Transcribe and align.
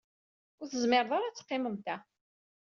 Ur 0.59 0.67
tezmireḍ 0.67 1.11
ara 1.13 1.25
ad 1.27 1.35
teqqimeḍ 1.35 1.75
da. 1.85 1.95